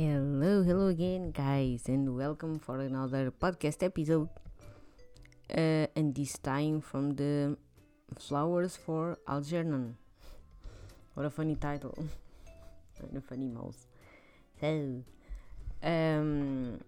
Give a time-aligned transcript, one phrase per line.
[0.00, 4.30] Hello, hello again, guys, and welcome for another podcast episode.
[5.54, 7.58] Uh, and this time from the
[8.18, 9.98] Flowers for Algernon.
[11.12, 11.92] What a funny title.
[13.02, 13.84] and a funny mouse.
[14.62, 15.02] So,
[15.82, 16.80] um,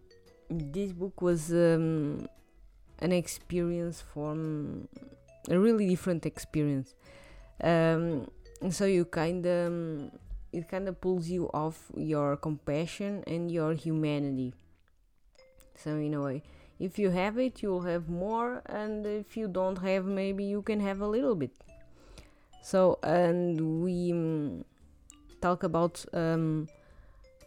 [0.49, 2.26] this book was um,
[2.99, 4.89] an experience from
[5.50, 6.94] a really different experience.
[7.63, 8.31] Um,
[8.71, 10.13] so you kind of
[10.52, 14.54] it kind of pulls you off your compassion and your humanity.
[15.75, 16.42] So in a way,
[16.78, 20.80] if you have it, you'll have more, and if you don't have, maybe you can
[20.80, 21.52] have a little bit.
[22.62, 24.64] So and we um,
[25.40, 26.68] talk about um,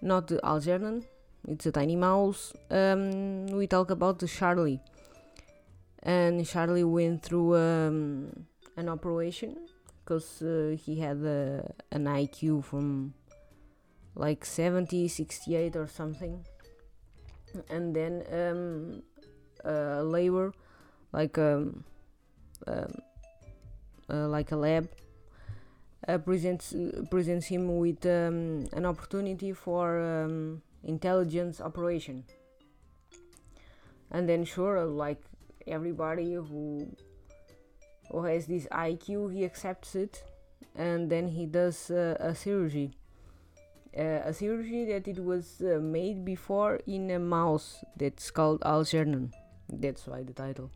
[0.01, 1.05] not the Algernon,
[1.47, 2.53] it's a tiny mouse.
[2.69, 4.81] Um, we talk about the Charlie,
[6.03, 8.45] and Charlie went through um,
[8.75, 9.57] an operation
[10.05, 13.15] because uh, he had uh, an IQ from
[14.13, 16.45] like 70, 68 or something.
[17.69, 19.01] And then um,
[19.65, 20.53] uh, labor,
[21.11, 21.83] like um,
[22.67, 22.93] um,
[24.09, 24.89] uh, like a lab,
[26.07, 26.75] uh, presents
[27.09, 32.25] presents him with um, an opportunity for um, intelligence operation.
[34.11, 35.21] And then sure, like
[35.65, 36.95] everybody who
[38.15, 40.23] who has this IQ, he accepts it,
[40.73, 42.91] and then he does uh, a surgery.
[43.97, 49.33] Uh, a surgery that it was uh, made before in a mouse that's called Algernon.
[49.69, 50.71] That's why the title.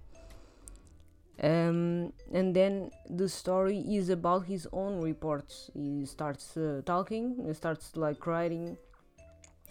[1.41, 5.71] Um, and then the story is about his own reports.
[5.73, 8.77] He starts uh, talking, he starts like writing,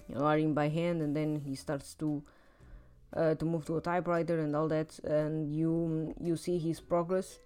[0.09, 2.23] writing by hand, and then he starts to
[3.15, 4.99] uh, to move to a typewriter and all that.
[5.01, 7.39] And you you see his progress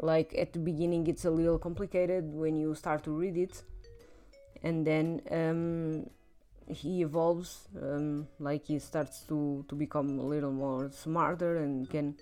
[0.00, 3.62] like at the beginning it's a little complicated when you start to read it.
[4.62, 6.10] And then um,
[6.66, 12.16] he evolves um, like he starts to, to become a little more smarter and can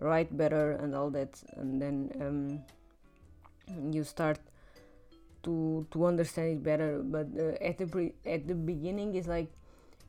[0.00, 1.40] write better and all that.
[1.56, 4.38] And then um, you start
[5.44, 7.00] to to understand it better.
[7.02, 9.52] But uh, at the pre- at the beginning it's like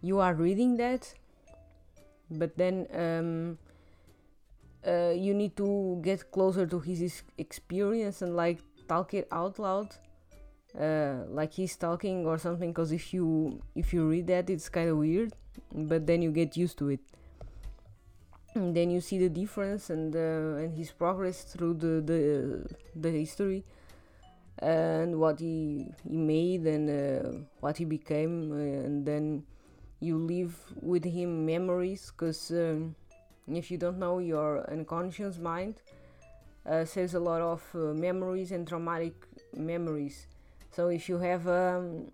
[0.01, 1.13] you are reading that
[2.31, 3.57] but then um,
[4.87, 9.95] uh, you need to get closer to his experience and like talk it out loud.
[10.79, 14.87] Uh, like he's talking or something because if you if you read that it's kind
[14.87, 15.33] of weird
[15.73, 16.99] but then you get used to it.
[18.55, 23.11] And then you see the difference and uh, and his progress through the the, the
[23.11, 23.63] history
[24.59, 27.29] and what he he made and uh,
[27.59, 29.43] what he became uh, and then
[29.99, 32.95] you live with him memories because um,
[33.57, 35.81] if you don't know, your unconscious mind
[36.65, 39.13] uh, saves a lot of uh, memories and traumatic
[39.55, 40.27] memories.
[40.71, 42.11] So if you have, um,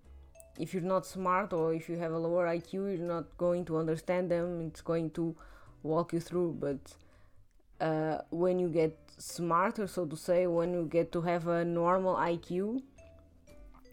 [0.59, 3.77] if you're not smart or if you have a lower IQ, you're not going to
[3.77, 4.67] understand them.
[4.67, 5.35] It's going to
[5.83, 6.57] walk you through.
[6.59, 11.65] But uh, when you get smarter, so to say, when you get to have a
[11.65, 12.81] normal IQ,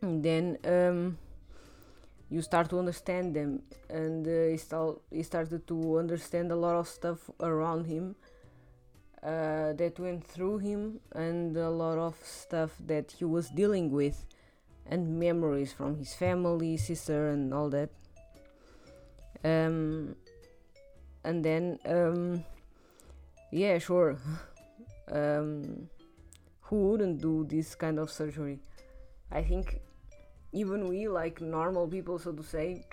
[0.01, 1.19] then um,
[2.33, 6.75] you start to understand them and uh, he, start, he started to understand a lot
[6.75, 8.17] of stuff around him
[9.23, 14.25] uh, that went through him and a lot of stuff that he was dealing with
[14.87, 17.91] and memories from his family sister and all that.
[19.45, 20.17] Um,
[21.25, 22.45] and then um,
[23.51, 24.17] yeah sure.
[25.11, 25.91] Um,
[26.61, 28.61] who wouldn't do this kind of surgery?
[29.31, 29.83] I think
[30.53, 32.85] even we like normal people so to say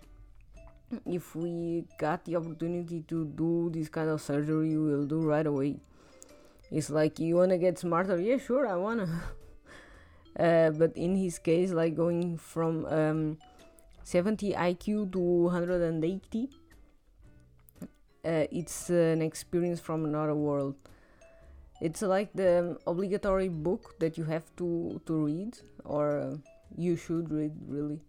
[1.06, 5.46] if we got the opportunity to do this kind of surgery we will do right
[5.46, 5.78] away.
[6.72, 8.20] It's like you want to get smarter?
[8.20, 13.38] Yeah sure i want to uh, but in his case like going from um,
[14.04, 16.50] 70 iq to 180
[18.26, 20.76] uh, it's an experience from another world.
[21.82, 26.36] It's like the obligatory book that you have to to read or uh,
[26.78, 28.00] you should read really.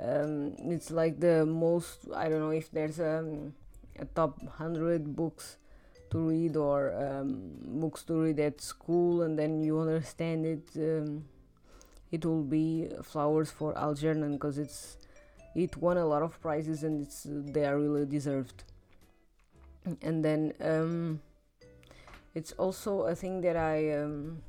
[0.00, 3.52] Um, it's like the most i don't know if there's a, um,
[3.98, 5.56] a top 100 books
[6.10, 7.50] to read or um,
[7.80, 11.24] books to read at school and then you understand it um,
[12.12, 14.98] it will be flowers for algernon because it's
[15.54, 18.64] it won a lot of prizes and it's they are really deserved.
[20.02, 21.20] And then um,
[22.34, 24.42] it's also a thing that i um,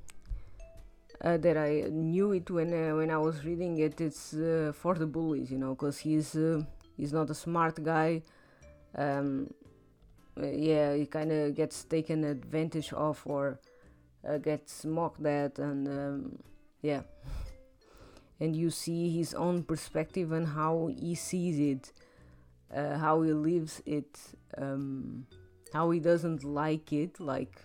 [1.21, 3.99] uh, that I knew it when uh, when I was reading it.
[3.99, 6.63] It's uh, for the bullies, you know, because he's uh,
[6.95, 8.21] he's not a smart guy.
[8.95, 9.53] Um,
[10.41, 13.59] uh, yeah, he kind of gets taken advantage of or
[14.27, 16.39] uh, gets mocked at, and um,
[16.81, 17.01] yeah.
[18.39, 21.91] and you see his own perspective and how he sees it,
[22.73, 24.17] how he lives it,
[24.57, 25.25] um,
[25.73, 27.61] how he doesn't like it, like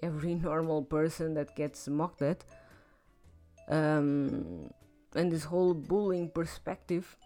[0.00, 2.44] every normal person that gets mocked at.
[3.68, 4.70] Um,
[5.14, 7.16] and this whole bullying perspective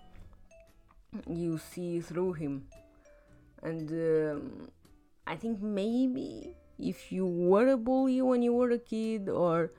[1.29, 2.67] you see through him.
[3.63, 4.69] And um,
[5.27, 9.73] I think maybe if you were a bully when you were a kid, or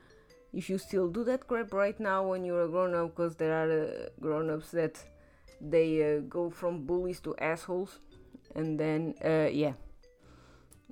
[0.52, 3.52] if you still do that crap right now when you're a grown up, because there
[3.52, 5.02] are uh, grown ups that
[5.60, 7.98] they uh, go from bullies to assholes,
[8.54, 9.72] and then, uh, yeah,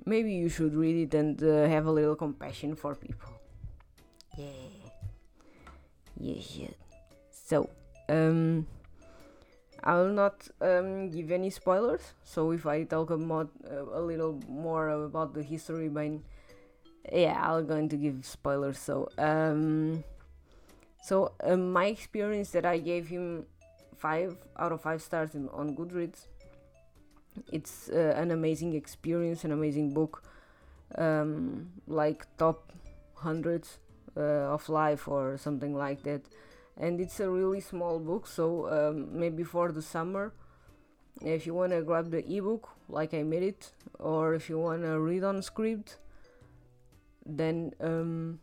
[0.05, 3.29] maybe you should read it and uh, have a little compassion for people.
[4.37, 4.80] Yeah.
[6.21, 6.75] Yes, yeah.
[7.31, 7.67] So,
[8.07, 8.67] um,
[9.83, 12.13] I will not um, give any spoilers.
[12.23, 16.23] So if I talk about uh, a little more about the history behind,
[17.11, 18.77] yeah, I'm going to give spoilers.
[18.77, 20.03] So, um,
[21.01, 23.47] so uh, my experience that I gave him
[23.97, 26.27] five out of five stars in, on Goodreads.
[27.51, 30.21] It's uh, an amazing experience, an amazing book,
[30.99, 32.71] um, like top
[33.15, 33.79] hundreds
[34.19, 36.21] of life or something like that.
[36.77, 40.33] And it's a really small book so um, maybe for the summer
[41.21, 44.83] if you want to grab the ebook like I made it or if you want
[44.83, 45.95] to read on Scribd
[47.25, 48.39] then um,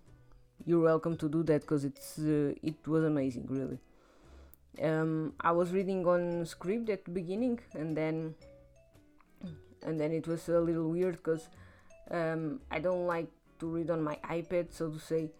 [0.65, 3.79] you're welcome to do that because it's uh, it was amazing really.
[4.81, 8.35] Um, I was reading on Scribd at the beginning and then
[9.82, 11.49] and then it was a little weird because
[12.11, 13.29] um, I don't like
[13.61, 15.31] to read on my iPad so to say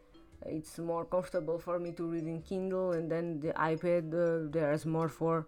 [0.47, 4.87] it's more comfortable for me to read in Kindle and then the iPad uh, there's
[4.87, 5.47] more for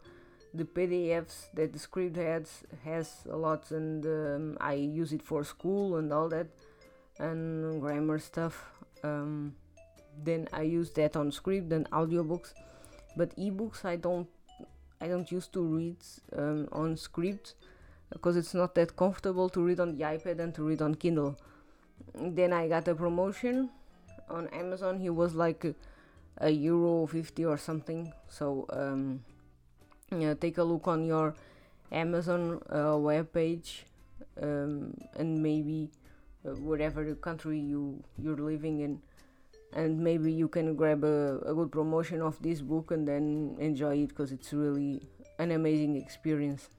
[0.53, 5.45] the PDFs that the Scribd has has a lot and um, I use it for
[5.45, 6.49] school and all that
[7.19, 8.67] and grammar stuff.
[9.05, 9.55] Um,
[10.23, 12.53] then I use that on Scribd and audiobooks.
[13.17, 14.29] But ebooks I don't
[15.01, 15.97] I don't use to read
[16.37, 17.55] um, on Scribd
[18.11, 21.39] because it's not that comfortable to read on the iPad and to read on Kindle.
[22.15, 23.71] Then I got a promotion
[24.31, 25.65] on Amazon he was like
[26.39, 28.13] a, euro 50 or something.
[28.29, 29.23] So um,
[30.17, 31.35] yeah, take a look on your
[31.93, 33.85] Amazon uh, web page
[34.41, 35.91] um, and maybe
[36.47, 39.01] uh, whatever country you you're living in.
[39.73, 43.99] And maybe you can grab a, a good promotion of this book and then enjoy
[44.03, 45.01] it because it's really
[45.39, 46.71] an amazing experience.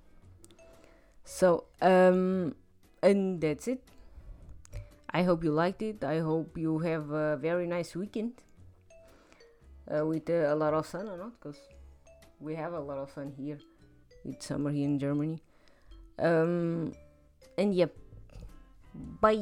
[1.24, 2.56] So um
[3.02, 3.82] and that's it
[5.14, 6.04] I hope you liked it.
[6.04, 8.42] I hope you have a very nice weekend
[9.94, 11.60] uh, with uh, a lot of sun or not, because
[12.40, 13.60] we have a lot of sun here.
[14.24, 15.42] It's summer here in Germany.
[16.18, 16.94] Um,
[17.58, 17.96] and yep,
[19.20, 19.36] bye.